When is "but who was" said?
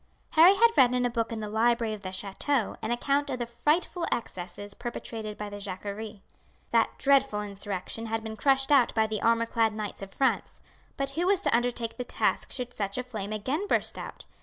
10.97-11.39